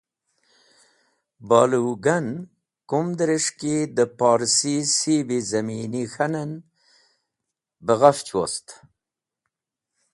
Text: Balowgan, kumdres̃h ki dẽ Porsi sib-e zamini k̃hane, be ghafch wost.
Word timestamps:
Balowgan, 1.47 2.27
kumdres̃h 2.89 3.51
ki 3.59 3.75
dẽ 3.95 4.11
Porsi 4.19 4.75
sib-e 4.95 5.39
zamini 5.49 6.03
k̃hane, 6.11 6.45
be 7.85 7.93
ghafch 7.99 8.31
wost. 8.37 8.67